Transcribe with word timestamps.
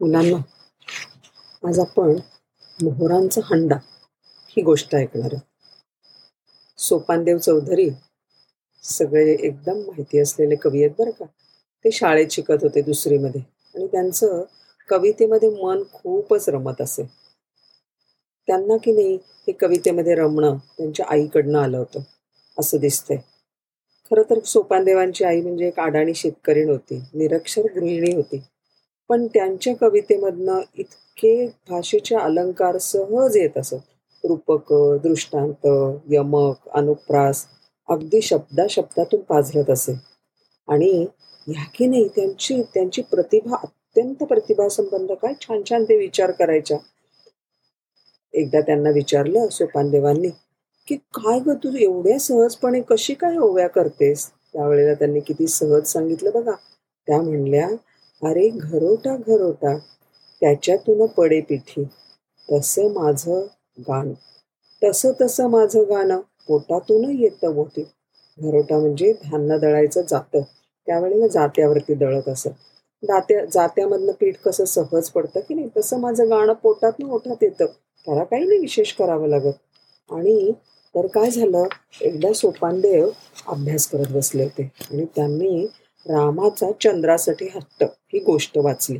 मुलांना. 0.00 0.36
आज 1.68 1.78
आपण 1.78 2.16
मोहरांचा 2.82 3.40
हंडा 3.44 3.76
ही 4.48 4.62
गोष्ट 4.62 4.94
ऐकणार 4.94 5.28
आहोत 5.32 6.80
सोपानदेव 6.80 7.38
चौधरी 7.38 7.90
सगळे 8.82 9.36
एकदम 9.40 9.76
माहिती 9.76 10.18
असलेले 10.18 10.56
कवी 10.56 10.84
आहेत 10.84 10.94
बरं 10.98 11.10
का. 11.10 11.24
ते 11.84 11.90
शाळेत 11.90 12.26
शिकत 12.30 12.62
होते 12.62 12.82
दुसरीमध्ये. 12.82 13.40
आणि 13.74 13.86
त्यांचं 13.86 14.42
कवितेमध्ये 14.88 15.48
मन 15.48 15.82
खूपच 15.92 16.48
रमत 16.48 16.80
असे. 16.80 17.02
त्यांना 18.46 18.76
की 18.76 18.92
नाही 18.92 19.14
हे 19.14 19.52
कवितेमध्ये 19.52 20.14
रमणं 20.14 20.56
त्यांच्या 20.56 21.06
आईकडनं 21.08 21.58
आलं 21.58 21.78
होतं. 21.78 22.00
असं 22.58 22.78
दिसतंय. 22.78 23.16
खरं 24.10 24.22
तर 24.22 24.40
सोपानदेवांची 24.40 25.24
आई 25.24 25.40
म्हणजे 25.40 25.68
एक 25.68 25.80
अडाणी 25.80 26.14
शेतकरी 26.14 26.64
नव्हती. 26.64 27.02
निरक्षर 27.14 27.62
गृहिणी 27.62 28.14
होती. 28.14 28.42
पण 29.10 29.26
त्यांच्या 29.26 29.74
कवितेमधनं 29.76 30.60
इतके 30.74 31.46
भाषेचे 31.68 32.14
अलंकार 32.14 32.78
सहज 32.78 33.36
येत 33.36 33.58
असत. 33.58 33.76
रूपक 34.24 34.72
दृष्टांत 35.02 35.66
यमक 36.10 36.68
अनुप्रास 36.74 37.44
अगदी 37.88 38.20
शब्दा 38.22 38.66
शब्दातून 38.70 39.20
पाझरत 39.20 39.70
असे. 39.70 39.92
आणि 40.68 41.06
ह्या 41.46 41.64
की 41.74 41.86
नाही 41.86 42.08
त्यांची 42.08 42.62
त्यांची 42.74 43.02
प्रतिभा 43.02 43.56
अत्यंत 43.56 44.22
प्रतिभासंबंध 44.22 45.12
काय 45.12 45.34
छान 45.40 45.62
छान 45.70 45.84
ते 45.84 45.96
विचार 45.96 46.30
करायच्या. 46.30 46.78
एकदा 48.34 48.60
त्यांना 48.60 48.90
विचारलं 48.90 49.48
सोपानदेवांनी 49.48 50.28
की 50.88 50.96
काय 51.14 51.38
ग 51.38 51.54
तू 51.64 51.76
एवढ्या 51.76 52.18
सहजपणे 52.18 52.80
कशी 52.80 53.14
काय 53.14 53.36
ओव्या 53.36 53.68
करतेस? 53.68 54.30
त्यावेळेला 54.52 54.94
त्यांनी 54.94 55.20
किती 55.20 55.46
सहज 55.46 55.86
सांगितलं 55.86 56.30
बघा. 56.34 56.52
त्या 57.08 57.20
म्हणल्या 57.22 57.68
अरे 58.22 58.48
घरोटा 58.48 59.16
घरोटा 59.16 59.76
त्याच्यातून 60.40 61.06
पडे 61.06 61.40
पिठी. 61.40 61.84
तसं 62.48 62.92
माझं 62.92 63.44
गाणं. 63.78 64.12
तसं 64.82 65.12
तसं 65.20 65.48
माझं 65.48 65.82
गाणं 65.82 66.20
पोटातून 66.48 67.04
येतं 67.10 67.54
मोठी 67.54 67.82
घरोटा 68.38 68.78
म्हणजे 68.78 69.12
धान्य 69.12 69.58
दळायचं 69.58 70.02
जातं. 70.08 70.40
त्यावेळेला 70.86 71.26
जात्यावरती 71.26 71.94
दळत 71.94 72.28
असत. 72.28 72.48
दात्या 73.02 73.44
जात्यामधनं 73.44 74.12
पीठ 74.12 74.36
कसं 74.44 74.64
सहज 74.64 75.08
पडतं 75.10 75.40
की 75.40 75.54
नाही 75.54 75.68
तसं 75.76 76.00
माझं 76.00 76.30
गाणं 76.30 76.52
पोटातून 76.52 77.10
ओठात 77.10 77.42
येतं. 77.42 77.66
त्याला 78.06 78.24
काही 78.24 78.44
नाही 78.44 78.58
विशेष 78.58 78.92
करावं 78.92 79.28
लागत. 79.28 79.52
आणि 80.10 80.52
तर 80.94 81.06
काय 81.06 81.30
झालं 81.30 81.64
एकदा 82.00 82.32
सोपानदेव 82.32 83.08
अभ्यास 83.48 83.86
करत 83.86 84.12
बसले 84.12 84.42
होते. 84.42 84.62
आणि 84.90 85.04
त्यांनी 85.16 85.66
रामाचा 86.06 86.70
चंद्रासाठी 86.72 87.46
हट्ट 87.54 87.82
ही 87.82 88.18
गोष्ट 88.18 88.58
वाचली. 88.58 88.98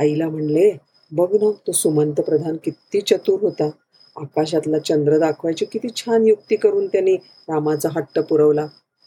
आईला 0.00 0.28
म्हणले 0.28 0.72
बघ 1.12 1.34
ना 1.34 1.50
तो 1.66 1.72
सुमंत 1.72 2.14
प्रधान 2.14 2.56
किती 2.64 3.00
चतुर 3.00 3.40
होता. 3.42 3.70
आकाशातला 4.16 4.78
चंद्र 4.78 5.18
दाखवायची 5.18 5.64
किती 5.64 5.88
छान 5.96 6.26
युक्ती 6.26 6.56
करून 6.56 6.86
त्यांनी 6.86 7.16
रामाचा 7.48 7.88
हट्ट 7.92 8.18
पुरवला. 8.18 8.66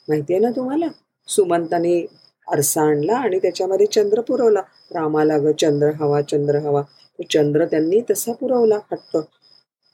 माहितीये 0.10 0.40
ना 0.40 0.50
तुम्हाला? 0.56 0.88
सुमंताने 1.28 2.06
आरसा 2.48 2.82
आणला 2.82 3.14
आणि 3.14 3.40
त्याच्यामध्ये 3.40 3.86
चंद्र 3.86 4.22
पुरवला. 4.22 4.62
रामाला 4.92 5.38
ग 5.38 5.52
चंद्र 5.52 5.88
हवा 5.88 6.22
चंद्र 6.22 6.56
हवा. 6.56 6.82
तो 6.82 7.24
चंद्र 7.24 7.66
त्यांनी 7.66 8.02
तसा 8.12 8.34
पुरवला 8.34 8.80
हट्ट. 8.92 9.18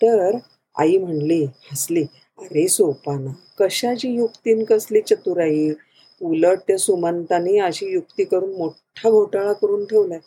तर 0.02 0.38
आई 0.78 0.98
म्हणली 0.98 1.44
हसली. 1.44 2.06
अरे 2.40 2.68
सोपाना 2.68 3.32
कशाची 3.60 4.10
युक्तीन 4.10 4.64
कसली 4.64 5.02
चतुराई 5.02 5.70
उलट 6.22 6.60
त्या 6.68 6.78
सुमंताने 6.78 7.58
अशी 7.60 7.92
युक्ती 7.94 8.24
करून 8.24 8.54
मोठा 8.56 9.10
घोटाळा 9.10 9.54
करून 9.54 9.86
ठेवलाय. 9.86 10.20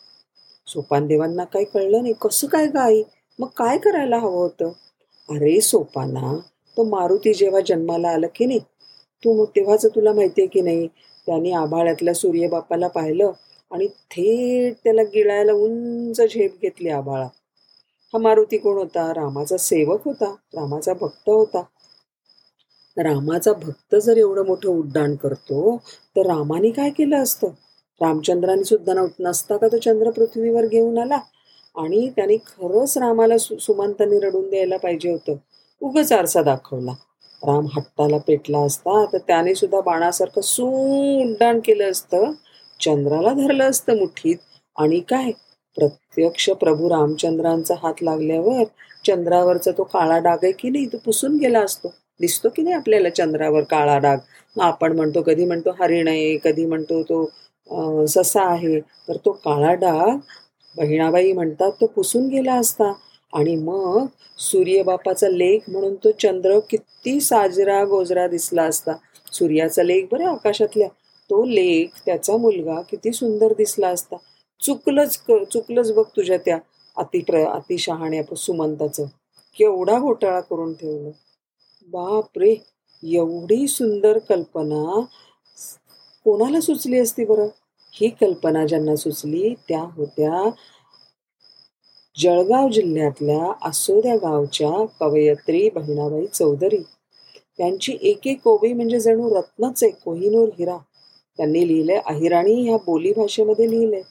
सोपानदेवांना 0.67 1.43
काही 1.43 1.65
कळलं 1.65 2.01
नाही. 2.01 2.13
कसं 2.21 2.47
काय 2.47 2.67
गाई 2.67 3.03
मग 3.39 3.47
काय 3.57 3.77
करायला 3.77 4.17
हवं 4.17 4.31
होतं? 4.31 4.71
अरे 5.29 5.59
सोपाना 5.61 6.35
तो 6.77 6.83
मारुती 6.83 7.33
जेव्हा 7.33 7.61
जन्माला 7.67 8.09
आला 8.09 8.27
की 8.35 8.45
नाही? 8.45 8.59
तू 9.23 9.33
मग 9.33 9.45
तेव्हाच 9.55 9.85
तुला 9.85 10.13
माहितीये 10.13 10.47
की 10.47 10.61
नाही? 10.61 10.87
त्याने 11.25 11.51
आभाळ्यातल्या 11.51 12.13
सूर्यबापाला 12.13 12.87
पाहिलं 12.87 13.31
आणि 13.71 13.87
थेट 13.87 14.75
त्याला 14.83 15.03
गिळायला 15.03 15.53
उंच 15.53 16.21
झेप 16.21 16.61
घेतली 16.61 16.89
आभाळा 16.89 17.27
हा 18.13 18.17
मारुती 18.19 18.57
कोण 18.57 18.77
होता? 18.77 19.11
रामाचा 19.13 19.57
सेवक 19.57 20.05
होता. 20.05 20.33
रामाचा 20.53 20.93
भक्त 20.93 21.29
होता. 21.29 21.61
रामाचा 23.03 23.53
भक्त 23.53 23.95
जर 23.95 24.17
एवढं 24.17 24.45
मोठं 24.45 24.69
उड्डाण 24.69 25.15
करतो 25.15 25.77
तर 26.15 26.25
रामाने 26.25 26.69
काय 26.71 26.89
केलं 26.89 27.23
असतं? 27.23 27.47
रामचंद्राने 28.01 28.63
सुद्धा 28.63 28.93
नसता 29.19 29.57
का 29.57 29.67
तो 29.67 29.77
चंद्र 29.77 30.09
पृथ्वीवर 30.09 30.65
घेऊन 30.65 30.97
आला? 30.97 31.17
आणि 31.75 32.09
त्याने 32.15 32.37
खरंच 32.37 32.97
रामाला 32.97 33.37
सु 33.37 33.57
सुमंताने 33.57 34.19
रडून 34.19 34.49
द्यायला 34.49 34.77
पाहिजे 34.77 35.11
होतं. 35.11 35.35
उगच 35.81 36.11
आरसा 36.11 36.41
दाखवला. 36.41 36.91
राम 37.43 37.67
हट्टाला 37.75 38.17
पेटला 38.17 38.59
असता 38.59 39.05
तर 39.13 39.17
त्याने 39.17 39.55
सुद्धा 39.55 39.81
बाणासारखं 39.81 40.41
सू 40.41 40.67
उड्डाण 41.21 41.59
केलं 41.59 41.91
असतं. 41.91 42.31
चंद्राला 42.79 43.33
धरलं 43.33 43.69
असतं 43.69 43.97
मुठीत. 43.97 44.35
आणि 44.75 44.99
काय? 44.99 45.31
प्रत्यक्ष 45.77 46.49
प्रभू 46.49 46.89
रामचंद्रांचा 46.89 47.75
हात 47.83 47.93
लागल्यावर 48.01 48.63
चंद्रावरचा 49.07 49.71
तो 49.71 49.83
काळा 49.83 50.17
डाग 50.17 50.37
आहे 50.43 50.51
की 50.51 50.69
नाही 50.69 50.85
तो 50.85 50.97
पुसून 50.97 51.37
गेला 51.37 51.59
असतो. 51.59 51.93
दिसतो 52.21 52.49
की 52.55 52.61
नाही 52.61 52.75
आपल्याला 52.75 53.09
चंद्रावर 53.09 53.63
काळा 53.69 53.97
डाग? 53.99 54.17
मग 54.55 54.63
आपण 54.63 54.95
म्हणतो 54.95 55.21
कधी 55.21 55.45
म्हणतो 55.45 55.71
हरिण 55.79 56.07
आहे 56.07 56.35
कधी 56.43 56.65
म्हणतो 56.65 57.01
तो 57.03 58.05
ससा 58.07 58.43
आहे 58.43 58.79
तर 59.07 59.17
तो 59.25 59.31
काळा 59.45 59.73
डाग 59.75 60.17
बहिणाबाई 60.75 61.31
म्हणतात 61.33 61.71
तो 61.81 61.85
पुसून 61.95 62.27
गेला 62.29 62.53
असता. 62.55 62.91
आणि 63.33 63.55
मग 63.55 64.05
सूर्यबापाचा 64.39 65.27
लेख 65.29 65.69
म्हणून 65.69 65.95
तो 66.03 66.11
चंद्र 66.21 66.59
किती 66.69 67.19
साजरा 67.21 67.83
गोजरा 67.85 68.27
दिसला 68.27 68.63
असता. 68.63 68.93
सूर्याचा 69.31 69.83
लेख 69.83 70.05
बरं 70.11 70.27
आकाशातल्या. 70.27 70.87
तो 71.29 71.43
लेख 71.45 71.99
त्याचा 72.05 72.37
मुलगा 72.37 72.79
किती 72.89 73.11
सुंदर 73.13 73.53
दिसला 73.57 73.87
असता. 73.87 74.15
चुकलंच 74.61 75.17
चुकलंच 75.51 75.91
बघ 75.93 76.03
तुझ्या 76.17 76.37
त्या 76.37 76.57
अतिप्र 76.97 77.43
अतिशहाण्या 77.45 78.35
सुमंताचं. 78.35 79.05
केवढा 79.55 79.97
घोटाळा 79.99 80.39
करून 80.39 80.73
ठेवलं. 80.73 81.11
बाप 81.87 82.37
रे 82.37 82.55
एवढी 83.03 83.67
सुंदर 83.67 84.17
कल्पना. 84.17 85.01
कोणाला 86.23 86.59
सुचली 86.61 86.99
असती 86.99 87.25
बरं? 87.25 87.47
ही 87.93 88.09
कल्पना 88.09 88.65
ज्यांना 88.65 88.95
सुचली 88.95 89.55
त्या 89.67 89.79
होत्या 89.79 90.49
जळगाव 92.17 92.69
जिल्ह्यातल्या 92.69 93.53
आसोद्या 93.61 94.15
गावच्या 94.15 94.85
कवयत्री 94.99 95.69
बहिणाबाई 95.69 96.25
चौधरी. 96.25 96.83
त्यांची 97.57 97.97
एक 98.01 98.27
एक 98.27 98.47
ओवी 98.47 98.73
म्हणजे 98.73 98.99
जणू 98.99 99.35
रत्नच 99.35 99.83
आहे 99.83 99.91
कोहिनूर 99.91 100.49
हिरा. 100.59 100.77
त्यांनी 101.37 101.67
लिहिलंय 101.67 101.99
अहिराणी 102.05 102.63
ह्या 102.63 102.77
बोली 102.77 103.13
भाषेमध्ये 103.13 103.71
लिहिलंय 103.71 104.01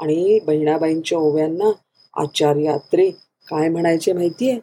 आणि 0.00 0.38
बहिणाबाईंच्या 0.46 1.18
ओव्यांना 1.18 1.70
आचार्य 2.14 2.66
अत्रे 2.66 3.10
काय 3.48 3.68
म्हणायचे 3.68 4.12
माहितीये? 4.12 4.58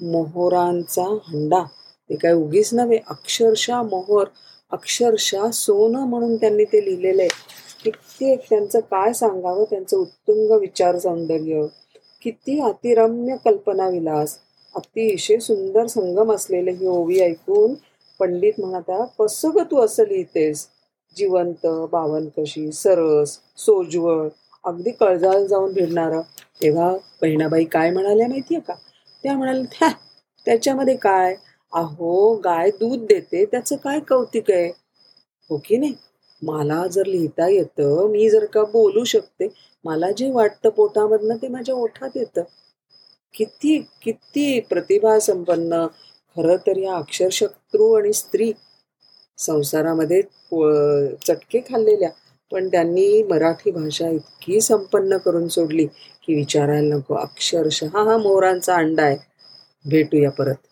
मोहोरांचा 0.00 1.04
हंडा. 1.04 1.64
ते 2.10 2.16
काय 2.16 2.32
उगीच 2.34 2.72
नव्हे. 2.74 2.98
अक्षरशः 3.08 3.82
मोहर 3.84 4.28
अक्षरशः 4.72 5.50
सोनं 5.54 6.06
म्हणून 6.08 6.36
त्यांनी 6.36 6.64
ते 6.64 6.84
लिहिलेलं 6.84 7.22
आहे. 7.22 7.28
कित्येक 7.84 8.40
त्यांचं 8.50 8.80
काय 8.80 9.12
सांगावं? 9.12 9.64
त्यांचं 9.70 9.96
उत्तुंग 9.96 10.50
विचार 10.60 10.98
सौंदर्य. 10.98 11.66
किती 12.22 12.58
अतिरम्य 12.60 13.36
कल्पना 13.44 13.88
विलास 13.88 14.38
अतिशय 14.74 15.38
सुंदर 15.40 15.86
संगम 15.86 16.32
असलेले 16.32 16.70
ही 16.72 16.86
ओवी 16.88 17.20
ऐकून 17.20 17.74
पंडित 18.20 18.60
म्हणता 18.60 19.04
कसं 19.18 19.50
ग 19.54 19.62
तू 19.70 19.80
असं 19.80 20.04
लिहितेस? 20.08 20.66
जिवंत 21.16 21.66
बावनकशी 21.92 22.70
सरस 22.72 23.38
सोज्वळ. 23.58 24.28
अगदी 24.64 24.90
कळजाळ 24.90 25.44
जाऊन 25.46 25.72
भिडणारं. 25.72 26.20
तेव्हा 26.62 26.90
बहिणाबाई 27.22 27.64
काय 27.66 27.90
म्हणाल्या 27.90 28.28
माहितीये 28.28 28.60
का? 28.60 28.74
त्या 29.24 29.36
म्हणाल्या 29.36 29.88
त्याच्यामध्ये 30.46 30.94
काय? 30.96 31.34
अहो 31.72 32.12
गाय 32.44 32.70
दूध 32.72 33.06
देते 33.08 33.44
त्याचं 33.44 33.76
काय 33.84 34.00
कौतिक 34.08 34.50
आहे? 34.50 34.68
हो 35.50 35.56
की 35.64 35.76
नाही? 35.76 35.94
मला 36.42 36.86
जर 36.86 37.06
लिहिता 37.06 37.48
येतं 37.48 38.08
मी 38.10 38.28
जर 38.30 38.44
का 38.52 38.64
बोलू 38.72 39.04
शकते 39.06 39.48
मला 39.84 40.10
जे 40.18 40.30
वाटतं 40.32 40.70
पोटामधनं 40.76 41.36
ते 41.42 41.48
माझ्या 41.48 41.74
ओठात 41.76 42.16
येतं. 42.16 42.42
किती 43.34 43.78
किती 44.02 44.60
प्रतिभा 44.70 45.18
संपन्न 45.20 45.86
खरं 46.36 46.56
तर 46.66 46.78
या 46.78 46.94
अक्षरशत्रू 46.96 47.92
आणि 47.94 48.12
स्त्री 48.12 48.52
संसारामध्ये 49.38 50.20
चटके 51.26 51.60
खाल्लेल्या 51.68 52.10
पण 52.52 52.68
त्यांनी 52.68 53.22
मराठी 53.22 53.70
भाषा 53.70 54.08
इतकी 54.10 54.60
संपन्न 54.60 55.16
करून 55.24 55.48
सोडली 55.48 55.86
की 56.22 56.34
विचारायला 56.34 56.94
नको. 56.96 57.14
अक्षरशः 57.16 57.98
हा 57.98 58.16
मोरांचा 58.18 58.76
अंडा 58.76 59.02
आहे. 59.04 59.16
भेटूया 59.84 60.30
परत. 60.30 60.66